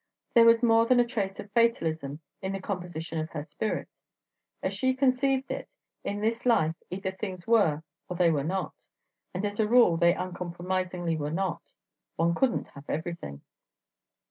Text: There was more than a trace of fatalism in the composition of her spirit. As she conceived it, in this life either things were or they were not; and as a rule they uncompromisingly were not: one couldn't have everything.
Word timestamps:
There 0.33 0.45
was 0.45 0.63
more 0.63 0.87
than 0.87 0.99
a 0.99 1.05
trace 1.05 1.39
of 1.39 1.51
fatalism 1.51 2.21
in 2.41 2.53
the 2.53 2.59
composition 2.59 3.19
of 3.19 3.29
her 3.29 3.43
spirit. 3.43 3.87
As 4.63 4.73
she 4.73 4.95
conceived 4.95 5.51
it, 5.51 5.75
in 6.03 6.21
this 6.21 6.43
life 6.43 6.73
either 6.89 7.11
things 7.11 7.45
were 7.45 7.83
or 8.09 8.15
they 8.15 8.31
were 8.31 8.43
not; 8.43 8.73
and 9.31 9.45
as 9.45 9.59
a 9.59 9.67
rule 9.67 9.97
they 9.97 10.15
uncompromisingly 10.15 11.17
were 11.17 11.29
not: 11.29 11.61
one 12.15 12.33
couldn't 12.33 12.69
have 12.69 12.89
everything. 12.89 13.43